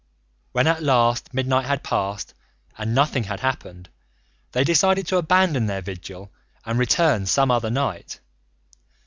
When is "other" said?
7.51-7.69